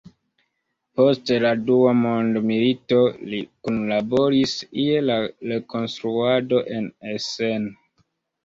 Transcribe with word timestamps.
Post 0.99 1.31
la 1.43 1.49
Dua 1.67 1.91
Mondmilito 1.97 3.01
li 3.33 3.41
kunlaboris 3.67 4.57
je 4.85 5.05
la 5.11 5.19
rekonstruado 5.53 6.65
en 6.79 6.89
Essen. 7.17 7.71